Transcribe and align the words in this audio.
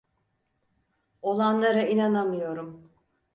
Olanlara 1.21 1.81
inanamıyorum. 1.87 2.91